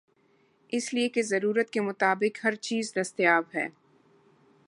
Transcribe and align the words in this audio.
اس 0.67 0.93
لئے 0.93 1.09
کہ 1.09 1.21
ضرورت 1.21 1.69
کے 1.69 1.81
مطابق 1.81 2.45
ہرچیز 2.45 2.93
دستیاب 2.95 3.43
ہے۔ 3.55 3.67